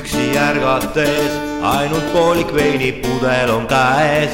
[0.00, 4.32] ärgates ainult poolik veinipudel on käes.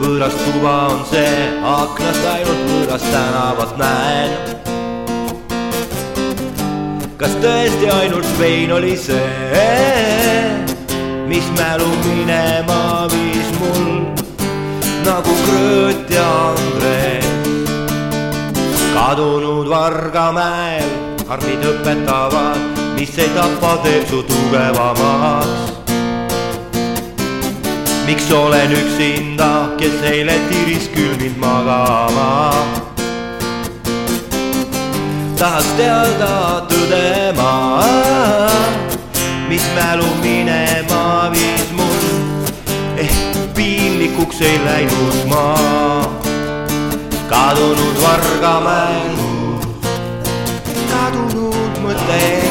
[0.00, 4.30] võõras tuba on see, aknast ainult võõrast tänavat näen.
[7.16, 9.66] kas tõesti ainult vein oli see,
[11.28, 14.08] mis mälu minema viis mul
[15.04, 17.28] nagu Krõõt ja Andres
[18.96, 20.90] kadunud Vargamäel,
[21.28, 25.72] armid õpetavad mis ei tapa, teeb su tugevamaks.
[28.06, 32.62] miks olen üksinda, kes eile tiris küll mind magama?
[35.36, 37.52] tahaks teada tõde ma,
[39.50, 42.06] mis mälu minema viis mul,
[43.04, 45.44] ehk piinlikuks ei läinud ma,
[47.28, 49.22] kadunud Vargamäel,
[50.94, 52.45] kadunud mõte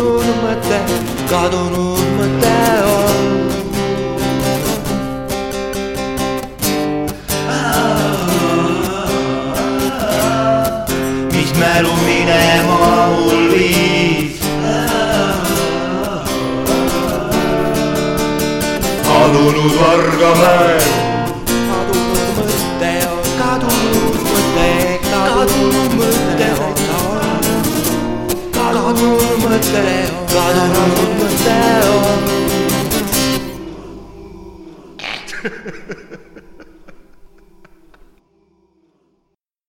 [0.00, 0.78] kadunud mõte,
[1.28, 2.52] kadunud mõte
[2.88, 3.26] on.
[11.34, 12.78] mis mälu minema
[13.12, 14.40] mul viis.
[19.04, 20.99] kadunud Vargamäel.
[28.90, 31.58] Kadunud mõte on, kadunud mõte
[31.94, 32.40] on.